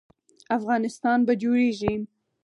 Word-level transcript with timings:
افغانستان 0.57 1.19
به 1.27 1.33
جوړیږي 1.41 1.93